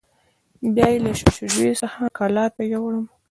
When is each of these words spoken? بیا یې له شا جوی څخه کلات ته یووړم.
بیا 0.73 0.87
یې 0.91 0.97
له 1.05 1.11
شا 1.19 1.27
جوی 1.53 1.71
څخه 1.81 2.01
کلات 2.17 2.51
ته 2.57 2.63
یووړم. 2.71 3.05